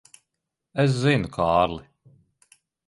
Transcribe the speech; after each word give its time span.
Es 0.83 0.97
zinu, 1.03 1.31
Kārli. 1.39 1.89